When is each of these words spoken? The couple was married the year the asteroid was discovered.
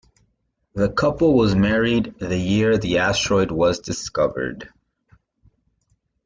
The 0.73 0.89
couple 0.89 1.35
was 1.35 1.53
married 1.53 2.15
the 2.17 2.35
year 2.35 2.75
the 2.75 2.97
asteroid 2.97 3.51
was 3.51 3.77
discovered. 3.77 4.67